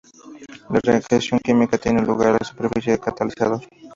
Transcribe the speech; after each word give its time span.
La 0.71 0.79
reacción 0.83 1.39
química 1.43 1.77
tiene 1.77 2.01
lugar 2.01 2.29
en 2.29 2.37
la 2.39 2.43
superficie 2.45 2.93
del 2.93 3.01
catalizador. 3.01 3.61